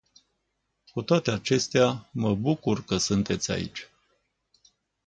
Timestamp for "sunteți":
2.97-3.51